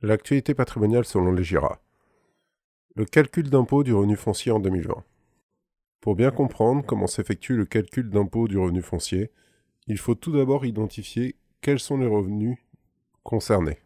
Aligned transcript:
L'actualité 0.00 0.54
patrimoniale 0.54 1.04
selon 1.04 1.32
les 1.32 1.42
GIRA. 1.42 1.82
Le 2.94 3.04
calcul 3.04 3.50
d'impôt 3.50 3.82
du 3.82 3.92
revenu 3.92 4.14
foncier 4.14 4.52
en 4.52 4.60
2020. 4.60 4.94
Pour 6.00 6.14
bien 6.14 6.30
comprendre 6.30 6.86
comment 6.86 7.08
s'effectue 7.08 7.56
le 7.56 7.64
calcul 7.64 8.08
d'impôt 8.08 8.46
du 8.46 8.58
revenu 8.58 8.80
foncier, 8.80 9.32
il 9.88 9.98
faut 9.98 10.14
tout 10.14 10.30
d'abord 10.30 10.64
identifier 10.64 11.34
quels 11.62 11.80
sont 11.80 11.96
les 11.96 12.06
revenus 12.06 12.58
concernés. 13.24 13.80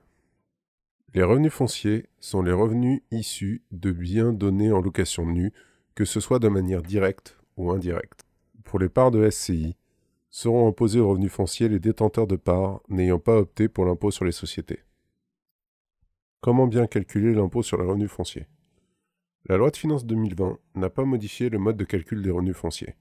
Les 1.15 1.23
revenus 1.23 1.51
fonciers 1.51 2.05
sont 2.21 2.43
les 2.43 2.53
revenus 2.53 3.01
issus 3.11 3.63
de 3.71 3.91
biens 3.91 4.35
donnés 4.35 4.71
en 4.71 4.83
location 4.83 5.25
nue, 5.25 5.55
que 5.95 6.05
ce 6.05 6.21
soit 6.21 6.41
de 6.41 6.49
manière 6.49 6.83
directe 6.83 7.39
ou 7.57 7.71
indirecte. 7.71 8.27
Pour 8.65 8.79
les 8.79 8.91
parts 8.91 9.13
de 9.13 9.31
SCI, 9.31 9.77
seront 10.29 10.69
imposés 10.69 11.01
au 11.01 11.09
revenu 11.09 11.31
foncier 11.31 11.71
les 11.71 11.81
détenteurs 11.81 12.27
de 12.27 12.37
parts 12.37 12.83
n'ayant 12.91 13.19
pas 13.19 13.39
opté 13.39 13.67
pour 13.69 13.87
l'impôt 13.87 14.11
sur 14.11 14.27
les 14.27 14.33
sociétés. 14.33 14.81
Comment 16.43 16.67
bien 16.67 16.89
calculer 16.89 17.33
l'impôt 17.33 17.63
sur 17.63 17.81
les 17.81 17.87
revenus 17.87 18.11
fonciers 18.11 18.49
La 19.47 19.57
loi 19.57 19.71
de 19.71 19.77
finances 19.77 20.05
2020 20.05 20.59
n'a 20.75 20.91
pas 20.91 21.05
modifié 21.05 21.49
le 21.49 21.61
mode 21.61 21.77
de 21.77 21.85
calcul 21.85 22.21
des 22.21 22.33
revenus 22.33 22.57
fonciers. 22.57 22.97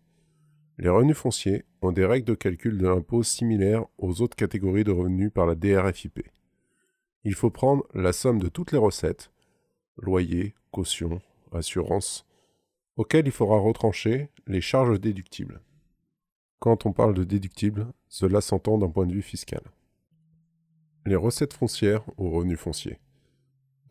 Les 0.77 0.89
revenus 0.89 1.17
fonciers 1.17 1.65
ont 1.81 1.91
des 1.91 2.05
règles 2.05 2.27
de 2.27 2.35
calcul 2.35 2.77
de 2.77 2.87
l'impôt 2.87 3.23
similaires 3.23 3.87
aux 3.97 4.21
autres 4.21 4.35
catégories 4.35 4.83
de 4.83 4.91
revenus 4.91 5.31
par 5.33 5.47
la 5.47 5.55
DRFIP. 5.55 6.21
Il 7.23 7.33
faut 7.33 7.49
prendre 7.49 7.87
la 7.95 8.13
somme 8.13 8.37
de 8.37 8.47
toutes 8.47 8.73
les 8.73 8.77
recettes, 8.77 9.31
loyer, 9.97 10.53
caution, 10.69 11.19
assurance, 11.51 12.27
auxquelles 12.95 13.25
il 13.25 13.31
faudra 13.31 13.57
retrancher 13.57 14.29
les 14.45 14.61
charges 14.61 14.99
déductibles. 14.99 15.61
Quand 16.59 16.85
on 16.85 16.93
parle 16.93 17.15
de 17.15 17.23
déductibles, 17.23 17.87
cela 18.07 18.39
s'entend 18.39 18.77
d'un 18.77 18.89
point 18.89 19.07
de 19.07 19.13
vue 19.13 19.23
fiscal. 19.23 19.63
Les 21.07 21.15
recettes 21.15 21.53
foncières 21.55 22.03
ou 22.19 22.29
revenus 22.29 22.59
fonciers. 22.59 22.99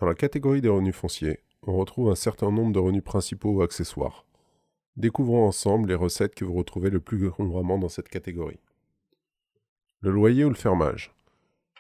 Dans 0.01 0.07
la 0.07 0.15
catégorie 0.15 0.63
des 0.63 0.71
revenus 0.71 0.95
fonciers, 0.95 1.41
on 1.63 1.77
retrouve 1.77 2.11
un 2.11 2.15
certain 2.15 2.51
nombre 2.51 2.73
de 2.73 2.79
revenus 2.79 3.05
principaux 3.05 3.51
ou 3.51 3.63
accessoires. 3.63 4.25
Découvrons 4.97 5.47
ensemble 5.47 5.91
les 5.91 5.95
recettes 5.95 6.35
que 6.35 6.47
vous 6.47 6.55
retrouvez 6.55 6.89
le 6.89 7.01
plus 7.01 7.31
couramment 7.31 7.77
dans 7.77 7.91
cette 7.91 8.09
catégorie. 8.09 8.61
Le 10.01 10.11
loyer 10.11 10.47
ou 10.47 10.49
le 10.49 10.55
fermage. 10.55 11.15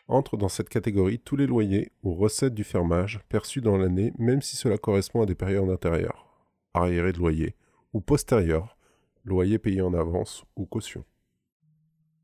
Entre 0.07 0.37
dans 0.37 0.51
cette 0.51 0.69
catégorie 0.69 1.19
tous 1.19 1.37
les 1.37 1.47
loyers 1.47 1.93
ou 2.03 2.15
recettes 2.15 2.53
du 2.53 2.63
fermage 2.63 3.21
perçus 3.31 3.63
dans 3.63 3.79
l'année 3.79 4.13
même 4.19 4.43
si 4.43 4.55
cela 4.55 4.77
correspond 4.77 5.23
à 5.23 5.27
des 5.27 5.35
périodes 5.35 5.71
antérieures, 5.71 6.27
arriérés 6.75 7.15
de 7.15 7.19
loyer, 7.19 7.55
ou 7.95 8.03
postérieures, 8.03 8.77
loyer 9.25 9.59
payé 9.59 9.81
en 9.81 9.95
avance 9.95 10.45
ou 10.57 10.67
caution. 10.67 11.07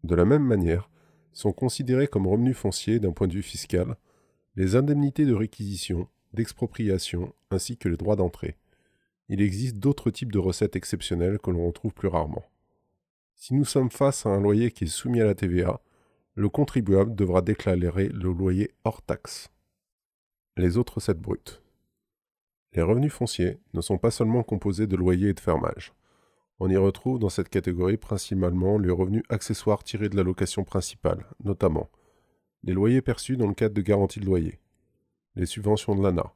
De 0.05 0.15
la 0.15 0.27
même 0.27 0.45
manière, 0.45 0.91
sont 1.33 1.53
considérés 1.53 2.07
comme 2.07 2.27
revenus 2.27 2.57
fonciers 2.57 3.01
d'un 3.01 3.13
point 3.13 3.29
de 3.29 3.33
vue 3.33 3.43
fiscal 3.43 3.97
les 4.57 4.75
indemnités 4.75 5.27
de 5.27 5.35
réquisition, 5.35 6.09
d'expropriation, 6.33 7.35
ainsi 7.51 7.77
que 7.77 7.91
les 7.91 7.99
droits 7.99 8.17
d'entrée. 8.17 8.57
Il 9.29 9.43
existe 9.43 9.77
d'autres 9.77 10.11
types 10.11 10.33
de 10.33 10.39
recettes 10.39 10.77
exceptionnelles 10.77 11.39
que 11.39 11.51
l'on 11.51 11.67
retrouve 11.67 11.93
plus 11.93 12.09
rarement. 12.09 12.45
Si 13.35 13.53
nous 13.53 13.67
sommes 13.67 13.91
face 13.91 14.25
à 14.25 14.31
un 14.31 14.41
loyer 14.41 14.71
qui 14.71 14.85
est 14.85 14.89
soumis 14.89 15.21
à 15.21 15.27
la 15.27 15.35
TVA, 15.35 15.81
le 16.35 16.49
contribuable 16.49 17.15
devra 17.15 17.43
déclarer 17.43 18.09
le 18.09 18.33
loyer 18.33 18.71
hors 18.85 19.03
taxe. 19.03 19.51
Les 20.57 20.79
autres 20.79 20.95
recettes 20.95 21.21
brutes. 21.21 21.63
Les 22.73 22.83
revenus 22.83 23.13
fonciers 23.13 23.59
ne 23.75 23.83
sont 23.83 23.99
pas 23.99 24.11
seulement 24.11 24.43
composés 24.43 24.87
de 24.87 24.97
loyers 24.97 25.31
et 25.31 25.35
de 25.35 25.41
fermage. 25.41 25.93
On 26.61 26.71
y 26.71 26.77
retrouve 26.79 27.19
dans 27.19 27.29
cette 27.29 27.51
catégorie 27.51 27.99
principalement 27.99 28.79
les 28.79 28.91
revenus 28.91 29.23
accessoires 29.29 29.85
tirés 29.85 30.09
de 30.09 30.17
la 30.17 30.23
location 30.23 30.65
principale, 30.65 31.27
notamment 31.45 31.91
les 32.63 32.73
loyers 32.73 33.03
perçus 33.03 33.37
dans 33.37 33.47
le 33.47 33.55
cadre 33.55 33.75
de 33.75 33.83
garantie 33.83 34.21
de 34.21 34.27
loyer, 34.27 34.59
les 35.35 35.47
subventions 35.47 35.95
de 35.95 36.03
l'ANA, 36.03 36.33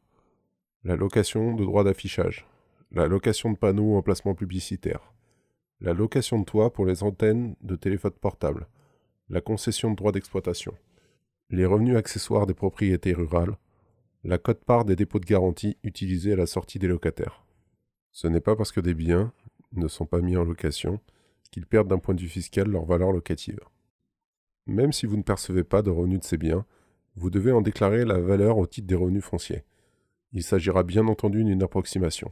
la 0.84 0.96
location 0.96 1.54
de 1.54 1.64
droits 1.64 1.84
d'affichage, 1.84 2.46
la 2.92 3.06
location 3.06 3.52
de 3.52 3.56
panneaux 3.56 3.94
ou 3.94 3.96
emplacements 3.96 4.34
publicitaires, 4.34 5.12
la 5.80 5.92
location 5.92 6.38
de 6.38 6.44
toit 6.44 6.72
pour 6.72 6.86
les 6.86 7.02
antennes 7.02 7.56
de 7.62 7.76
téléphone 7.76 8.12
portable, 8.12 8.66
la 9.28 9.40
concession 9.40 9.90
de 9.90 9.96
droits 9.96 10.12
d'exploitation, 10.12 10.74
les 11.50 11.66
revenus 11.66 11.96
accessoires 11.96 12.46
des 12.46 12.54
propriétés 12.54 13.12
rurales, 13.12 13.56
la 14.24 14.38
cote-part 14.38 14.84
des 14.84 14.96
dépôts 14.96 15.18
de 15.18 15.26
garantie 15.26 15.76
utilisés 15.82 16.32
à 16.32 16.36
la 16.36 16.46
sortie 16.46 16.78
des 16.78 16.88
locataires. 16.88 17.44
Ce 18.12 18.26
n'est 18.26 18.40
pas 18.40 18.56
parce 18.56 18.72
que 18.72 18.80
des 18.80 18.94
biens 18.94 19.32
ne 19.72 19.88
sont 19.88 20.06
pas 20.06 20.20
mis 20.20 20.36
en 20.36 20.44
location 20.44 21.00
qu'ils 21.50 21.66
perdent 21.66 21.88
d'un 21.88 21.98
point 21.98 22.14
de 22.14 22.20
vue 22.20 22.28
fiscal 22.28 22.68
leur 22.68 22.84
valeur 22.84 23.12
locative. 23.12 23.60
Même 24.70 24.92
si 24.92 25.04
vous 25.04 25.16
ne 25.16 25.22
percevez 25.22 25.64
pas 25.64 25.82
de 25.82 25.90
revenus 25.90 26.20
de 26.20 26.24
ces 26.24 26.36
biens, 26.36 26.64
vous 27.16 27.28
devez 27.28 27.50
en 27.50 27.60
déclarer 27.60 28.04
la 28.04 28.20
valeur 28.20 28.56
au 28.56 28.68
titre 28.68 28.86
des 28.86 28.94
revenus 28.94 29.24
fonciers. 29.24 29.64
Il 30.32 30.44
s'agira 30.44 30.84
bien 30.84 31.08
entendu 31.08 31.42
d'une 31.42 31.64
approximation. 31.64 32.30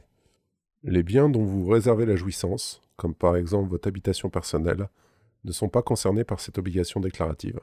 Les 0.83 1.03
biens 1.03 1.27
dont 1.27 1.43
vous 1.43 1.67
réservez 1.67 2.05
la 2.05 2.15
jouissance, 2.15 2.81
comme 2.95 3.13
par 3.13 3.35
exemple 3.35 3.69
votre 3.69 3.89
habitation 3.89 4.29
personnelle, 4.29 4.87
ne 5.43 5.51
sont 5.51 5.67
pas 5.67 5.81
concernés 5.81 6.23
par 6.23 6.39
cette 6.39 6.57
obligation 6.57 7.01
déclarative. 7.01 7.59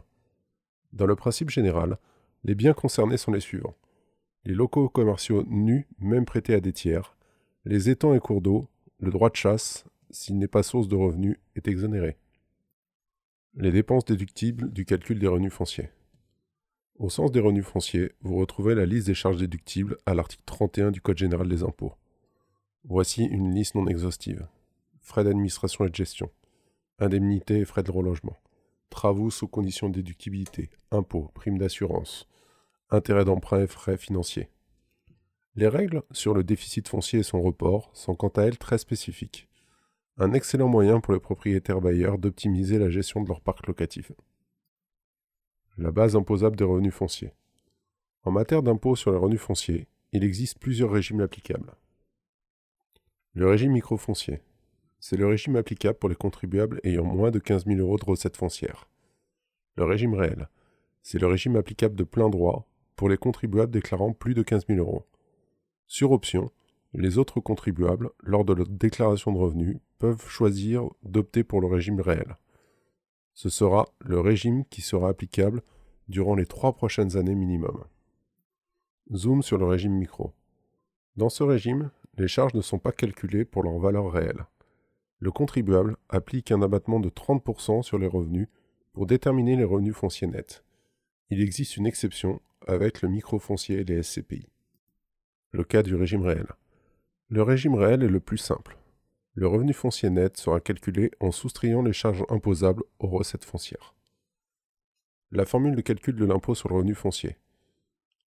Dans 0.92 1.06
le 1.06 1.16
principe 1.16 1.48
général, 1.48 1.96
les 2.44 2.54
biens 2.54 2.74
concernés 2.74 3.16
sont 3.16 3.32
les 3.32 3.40
suivants. 3.40 3.76
Les 4.44 4.52
locaux 4.54 4.90
commerciaux 4.90 5.42
nus, 5.46 5.88
même 6.00 6.26
prêtés 6.26 6.52
à 6.52 6.60
des 6.60 6.74
tiers, 6.74 7.16
les 7.64 7.88
étangs 7.88 8.12
et 8.12 8.20
cours 8.20 8.42
d'eau, 8.42 8.68
le 9.00 9.10
droit 9.10 9.30
de 9.30 9.36
chasse, 9.36 9.86
s'il 10.10 10.36
n'est 10.36 10.48
pas 10.48 10.62
source 10.62 10.86
de 10.86 10.96
revenus, 10.96 11.38
est 11.54 11.66
exonéré. 11.66 12.18
Les 13.58 13.72
dépenses 13.72 14.04
déductibles 14.04 14.70
du 14.70 14.84
calcul 14.84 15.18
des 15.18 15.26
revenus 15.26 15.50
fonciers. 15.50 15.88
Au 16.96 17.08
sens 17.08 17.32
des 17.32 17.40
revenus 17.40 17.64
fonciers, 17.64 18.12
vous 18.20 18.36
retrouvez 18.36 18.74
la 18.74 18.84
liste 18.84 19.06
des 19.06 19.14
charges 19.14 19.38
déductibles 19.38 19.96
à 20.04 20.12
l'article 20.12 20.42
31 20.44 20.90
du 20.90 21.00
Code 21.00 21.16
général 21.16 21.48
des 21.48 21.62
impôts. 21.62 21.94
Voici 22.84 23.24
une 23.24 23.54
liste 23.54 23.74
non 23.74 23.86
exhaustive. 23.86 24.46
Frais 25.00 25.24
d'administration 25.24 25.86
et 25.86 25.88
de 25.88 25.94
gestion, 25.94 26.30
indemnités 26.98 27.60
et 27.60 27.64
frais 27.64 27.82
de 27.82 27.90
relogement, 27.90 28.36
travaux 28.90 29.30
sous 29.30 29.48
conditions 29.48 29.88
de 29.88 29.94
déductibilité, 29.94 30.68
impôts, 30.90 31.30
primes 31.32 31.56
d'assurance, 31.56 32.28
intérêts 32.90 33.24
d'emprunt 33.24 33.62
et 33.62 33.66
frais 33.66 33.96
financiers. 33.96 34.50
Les 35.54 35.68
règles 35.68 36.02
sur 36.10 36.34
le 36.34 36.44
déficit 36.44 36.88
foncier 36.88 37.20
et 37.20 37.22
son 37.22 37.40
report 37.40 37.90
sont 37.94 38.16
quant 38.16 38.28
à 38.28 38.42
elles 38.42 38.58
très 38.58 38.76
spécifiques 38.76 39.45
un 40.18 40.32
excellent 40.32 40.68
moyen 40.68 41.00
pour 41.00 41.12
les 41.12 41.20
propriétaires 41.20 41.80
bailleurs 41.80 42.18
d'optimiser 42.18 42.78
la 42.78 42.88
gestion 42.88 43.22
de 43.22 43.28
leur 43.28 43.42
parc 43.42 43.66
locatif. 43.66 44.12
La 45.76 45.90
base 45.90 46.16
imposable 46.16 46.56
des 46.56 46.64
revenus 46.64 46.94
fonciers. 46.94 47.34
En 48.22 48.30
matière 48.30 48.62
d'impôt 48.62 48.96
sur 48.96 49.12
les 49.12 49.18
revenus 49.18 49.40
fonciers, 49.40 49.88
il 50.12 50.24
existe 50.24 50.58
plusieurs 50.58 50.90
régimes 50.90 51.20
applicables. 51.20 51.74
Le 53.34 53.46
régime 53.46 53.72
microfoncier. 53.72 54.40
C'est 54.98 55.18
le 55.18 55.26
régime 55.26 55.56
applicable 55.56 55.98
pour 55.98 56.08
les 56.08 56.14
contribuables 56.14 56.80
ayant 56.82 57.04
moins 57.04 57.30
de 57.30 57.38
15 57.38 57.66
000 57.66 57.78
euros 57.80 57.98
de 57.98 58.04
recettes 58.06 58.38
foncières. 58.38 58.88
Le 59.76 59.84
régime 59.84 60.14
réel. 60.14 60.48
C'est 61.02 61.18
le 61.18 61.26
régime 61.26 61.56
applicable 61.56 61.94
de 61.94 62.04
plein 62.04 62.30
droit 62.30 62.66
pour 62.96 63.10
les 63.10 63.18
contribuables 63.18 63.70
déclarant 63.70 64.14
plus 64.14 64.32
de 64.32 64.42
15 64.42 64.66
000 64.68 64.78
euros. 64.78 65.04
Sur 65.86 66.12
option, 66.12 66.50
les 66.94 67.18
autres 67.18 67.40
contribuables, 67.40 68.10
lors 68.22 68.44
de 68.44 68.52
leur 68.52 68.66
déclaration 68.68 69.32
de 69.32 69.38
revenus, 69.38 69.78
peuvent 69.98 70.28
choisir 70.28 70.88
d'opter 71.02 71.44
pour 71.44 71.60
le 71.60 71.66
régime 71.66 72.00
réel. 72.00 72.36
Ce 73.34 73.48
sera 73.48 73.86
le 74.00 74.18
régime 74.20 74.64
qui 74.66 74.80
sera 74.80 75.08
applicable 75.08 75.62
durant 76.08 76.34
les 76.34 76.46
trois 76.46 76.74
prochaines 76.74 77.16
années 77.16 77.34
minimum. 77.34 77.84
Zoom 79.14 79.42
sur 79.42 79.58
le 79.58 79.66
régime 79.66 79.92
micro. 79.92 80.32
Dans 81.16 81.28
ce 81.28 81.42
régime, 81.42 81.90
les 82.18 82.28
charges 82.28 82.54
ne 82.54 82.60
sont 82.60 82.78
pas 82.78 82.92
calculées 82.92 83.44
pour 83.44 83.62
leur 83.62 83.78
valeur 83.78 84.10
réelle. 84.10 84.46
Le 85.18 85.30
contribuable 85.30 85.96
applique 86.08 86.50
un 86.50 86.62
abattement 86.62 87.00
de 87.00 87.08
30% 87.08 87.82
sur 87.82 87.98
les 87.98 88.06
revenus 88.06 88.48
pour 88.92 89.06
déterminer 89.06 89.56
les 89.56 89.64
revenus 89.64 89.94
fonciers 89.94 90.28
nets. 90.28 90.64
Il 91.30 91.40
existe 91.40 91.76
une 91.76 91.86
exception 91.86 92.40
avec 92.66 93.02
le 93.02 93.08
microfoncier 93.08 93.80
et 93.80 93.84
les 93.84 94.02
SCPI. 94.02 94.48
Le 95.52 95.64
cas 95.64 95.82
du 95.82 95.94
régime 95.94 96.22
réel. 96.22 96.46
Le 97.28 97.42
régime 97.42 97.74
réel 97.74 98.04
est 98.04 98.08
le 98.08 98.20
plus 98.20 98.38
simple. 98.38 98.78
Le 99.34 99.48
revenu 99.48 99.72
foncier 99.72 100.10
net 100.10 100.36
sera 100.36 100.60
calculé 100.60 101.10
en 101.18 101.32
soustrayant 101.32 101.82
les 101.82 101.92
charges 101.92 102.24
imposables 102.28 102.84
aux 103.00 103.08
recettes 103.08 103.44
foncières. 103.44 103.96
La 105.32 105.44
formule 105.44 105.74
de 105.74 105.80
calcul 105.80 106.14
de 106.14 106.24
l'impôt 106.24 106.54
sur 106.54 106.68
le 106.68 106.76
revenu 106.76 106.94
foncier. 106.94 107.36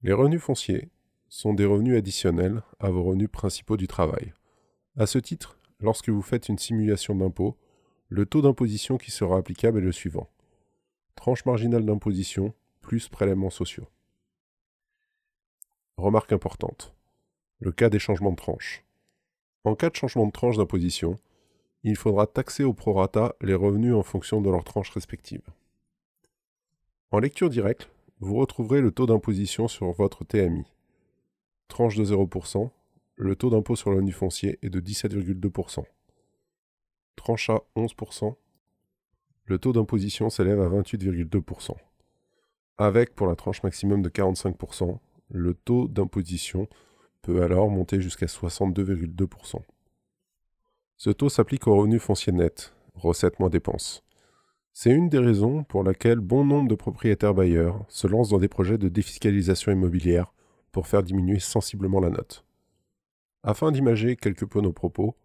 Les 0.02 0.12
revenus 0.12 0.42
fonciers 0.42 0.90
sont 1.30 1.54
des 1.54 1.64
revenus 1.64 1.98
additionnels 1.98 2.62
à 2.80 2.90
vos 2.90 3.04
revenus 3.04 3.32
principaux 3.32 3.78
du 3.78 3.88
travail. 3.88 4.34
À 4.98 5.06
ce 5.06 5.18
titre, 5.18 5.58
lorsque 5.80 6.10
vous 6.10 6.22
faites 6.22 6.50
une 6.50 6.58
simulation 6.58 7.16
d'impôt, 7.16 7.58
le 8.10 8.26
taux 8.26 8.42
d'imposition 8.42 8.98
qui 8.98 9.12
sera 9.12 9.38
applicable 9.38 9.78
est 9.78 9.82
le 9.82 9.94
suivant. 9.94 10.30
Tranche 11.16 11.46
marginale 11.46 11.86
d'imposition 11.86 12.54
plus 12.82 13.08
prélèvements 13.08 13.50
sociaux. 13.50 13.88
Remarque 15.96 16.34
importante. 16.34 16.94
Le 17.60 17.72
cas 17.72 17.90
des 17.90 18.00
changements 18.00 18.32
de 18.32 18.36
tranche. 18.36 18.84
En 19.64 19.76
cas 19.76 19.90
de 19.90 19.96
changement 19.96 20.26
de 20.26 20.32
tranche 20.32 20.58
d'imposition, 20.58 21.20
il 21.84 21.96
faudra 21.96 22.28
taxer 22.28 22.64
au 22.64 22.74
prorata 22.74 23.36
les 23.42 23.54
revenus 23.54 23.94
en 23.94 24.04
fonction 24.04 24.42
de 24.42 24.50
leurs 24.50 24.64
tranches 24.64 24.92
respectives. 24.92 25.48
En 27.12 27.20
lecture 27.20 27.50
directe, 27.50 27.90
vous 28.20 28.36
retrouverez 28.36 28.82
le 28.82 28.92
taux 28.92 29.06
d'imposition 29.06 29.68
sur 29.68 29.92
votre 29.92 30.24
TMI. 30.24 30.66
Tranche 31.68 31.96
de 31.96 32.06
0%, 32.06 32.70
le 33.16 33.36
taux 33.36 33.50
d'impôt 33.50 33.76
sur 33.76 33.90
le 33.90 33.98
revenu 33.98 34.12
foncier 34.12 34.60
est 34.62 34.70
de 34.70 34.80
17,2%. 34.80 35.84
Tranche 37.16 37.50
à 37.50 37.62
11%, 37.76 38.36
le 39.46 39.58
taux 39.60 39.74
d'imposition 39.74 40.30
s'élève 40.30 40.62
à 40.62 40.70
28,2%. 40.70 41.76
Avec, 42.78 43.16
pour 43.16 43.28
la 43.28 43.36
tranche 43.36 43.64
maximum 43.64 44.02
de 44.02 44.10
45%, 44.10 45.00
le 45.32 45.54
taux 45.54 45.88
d'imposition 45.88 46.68
peut 47.22 47.42
alors 47.42 47.70
monter 47.70 48.02
jusqu'à 48.02 48.26
62,2%. 48.26 49.62
Ce 50.98 51.10
taux 51.10 51.30
s'applique 51.30 51.68
au 51.68 51.76
revenu 51.76 52.00
foncier 52.00 52.34
net, 52.34 52.74
recettes 52.94 53.40
moins 53.40 53.50
dépenses. 53.50 54.04
C'est 54.74 54.92
une 54.92 55.10
des 55.10 55.20
raisons 55.20 55.64
pour 55.64 55.84
laquelle 55.84 56.20
bon 56.20 56.44
nombre 56.44 56.70
de 56.70 56.76
propriétaires 56.76 57.34
bailleurs 57.34 57.86
se 57.88 58.08
lancent 58.08 58.30
dans 58.30 58.38
des 58.38 58.48
projets 58.48 58.78
de 58.78 58.90
défiscalisation 58.90 59.72
immobilière 59.72 60.34
pour 60.72 60.88
faire 60.88 61.04
diminuer 61.04 61.40
sensiblement 61.40 62.00
la 62.00 62.10
note. 62.10 62.44
Afin 63.44 63.72
d'imager 63.72 64.18
quelque 64.18 64.44
peu 64.44 64.60
nos 64.60 64.74
propos, 64.74 65.16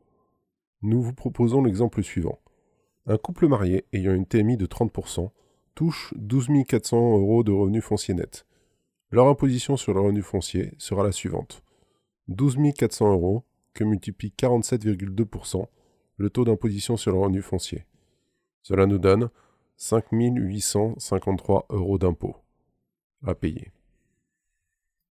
nous 0.82 1.02
vous 1.02 1.12
proposons 1.12 1.62
l'exemple 1.62 2.05
suivant. 2.05 2.38
Un 3.06 3.19
couple 3.19 3.49
marié 3.49 3.85
ayant 3.93 4.14
une 4.14 4.26
TMI 4.26 4.56
de 4.56 4.67
30% 4.67 5.31
touche 5.75 6.14
12 6.17 6.49
400 6.69 7.19
euros 7.19 7.43
de 7.43 7.50
revenus 7.50 7.82
fonciers 7.82 8.14
nets. 8.14 8.47
Leur 9.11 9.26
imposition 9.26 9.76
sur 9.76 9.93
le 9.93 10.00
revenu 10.00 10.23
foncier 10.23 10.73
sera 10.79 11.02
la 11.02 11.11
suivante. 11.11 11.63
12 12.29 12.56
400 12.75 13.12
euros 13.12 13.44
que 13.75 13.85
multiplie 13.85 14.32
47,2% 14.37 15.67
le 16.17 16.31
taux 16.31 16.44
d'imposition 16.44 16.97
sur 16.97 17.12
le 17.12 17.19
revenu 17.19 17.43
foncier. 17.43 17.85
Cela 18.62 18.87
nous 18.87 18.99
donne 18.99 19.31
5 19.76 20.06
853 20.12 21.67
euros 21.71 21.99
d'impôts 21.99 22.37
à 23.26 23.35
payer. 23.35 23.74